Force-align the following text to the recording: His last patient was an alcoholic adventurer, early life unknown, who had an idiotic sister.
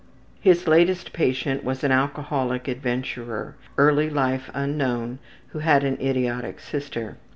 His 0.39 0.67
last 0.67 1.13
patient 1.13 1.63
was 1.63 1.83
an 1.83 1.91
alcoholic 1.91 2.67
adventurer, 2.67 3.55
early 3.77 4.09
life 4.09 4.49
unknown, 4.51 5.19
who 5.49 5.59
had 5.59 5.83
an 5.83 5.99
idiotic 6.01 6.59
sister. 6.59 7.17